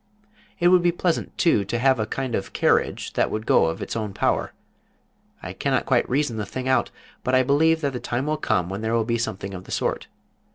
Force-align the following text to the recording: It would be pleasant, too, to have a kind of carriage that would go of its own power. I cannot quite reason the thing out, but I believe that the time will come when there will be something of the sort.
It 0.59 0.69
would 0.69 0.81
be 0.81 0.91
pleasant, 0.91 1.37
too, 1.37 1.63
to 1.65 1.77
have 1.77 1.99
a 1.99 2.07
kind 2.07 2.33
of 2.33 2.53
carriage 2.53 3.13
that 3.13 3.29
would 3.29 3.45
go 3.45 3.67
of 3.67 3.83
its 3.83 3.95
own 3.95 4.15
power. 4.15 4.51
I 5.43 5.53
cannot 5.53 5.85
quite 5.85 6.09
reason 6.09 6.37
the 6.37 6.45
thing 6.47 6.67
out, 6.67 6.89
but 7.23 7.35
I 7.35 7.43
believe 7.43 7.81
that 7.81 7.93
the 7.93 7.99
time 7.99 8.25
will 8.25 8.37
come 8.37 8.67
when 8.67 8.81
there 8.81 8.93
will 8.95 9.03
be 9.05 9.19
something 9.19 9.53
of 9.53 9.65
the 9.65 9.71
sort. 9.71 10.07